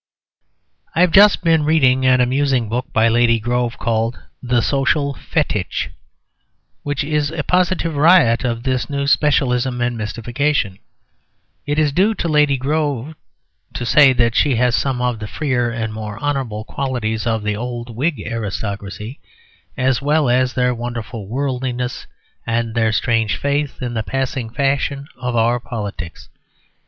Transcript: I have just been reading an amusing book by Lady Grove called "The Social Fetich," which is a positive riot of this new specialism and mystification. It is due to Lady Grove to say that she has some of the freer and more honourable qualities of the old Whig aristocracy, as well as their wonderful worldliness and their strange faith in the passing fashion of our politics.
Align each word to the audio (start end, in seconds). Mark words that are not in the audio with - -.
I 0.95 1.01
have 1.01 1.11
just 1.11 1.43
been 1.43 1.61
reading 1.63 2.07
an 2.07 2.21
amusing 2.21 2.67
book 2.69 2.91
by 2.91 3.07
Lady 3.07 3.39
Grove 3.39 3.77
called 3.77 4.17
"The 4.41 4.61
Social 4.61 5.13
Fetich," 5.13 5.91
which 6.81 7.03
is 7.03 7.29
a 7.29 7.43
positive 7.43 7.95
riot 7.95 8.43
of 8.43 8.63
this 8.63 8.89
new 8.89 9.05
specialism 9.05 9.79
and 9.79 9.95
mystification. 9.95 10.79
It 11.67 11.77
is 11.77 11.91
due 11.91 12.15
to 12.15 12.27
Lady 12.27 12.57
Grove 12.57 13.13
to 13.75 13.85
say 13.85 14.11
that 14.13 14.33
she 14.33 14.55
has 14.55 14.73
some 14.75 15.03
of 15.03 15.19
the 15.19 15.27
freer 15.27 15.69
and 15.69 15.93
more 15.93 16.17
honourable 16.19 16.63
qualities 16.63 17.27
of 17.27 17.43
the 17.43 17.55
old 17.55 17.95
Whig 17.95 18.21
aristocracy, 18.25 19.19
as 19.77 20.01
well 20.01 20.29
as 20.31 20.55
their 20.55 20.73
wonderful 20.73 21.27
worldliness 21.27 22.07
and 22.47 22.73
their 22.73 22.91
strange 22.91 23.37
faith 23.37 23.83
in 23.83 23.93
the 23.93 24.01
passing 24.01 24.49
fashion 24.49 25.05
of 25.17 25.35
our 25.35 25.59
politics. 25.59 26.27